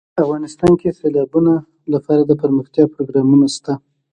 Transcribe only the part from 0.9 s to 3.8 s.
د سیلابونه لپاره دپرمختیا پروګرامونه شته.